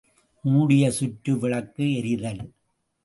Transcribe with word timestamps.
மூடிய 0.43 0.91
சுற்று 0.91 1.39
விளக்கு 1.39 1.83
எரிதல். 1.83 2.43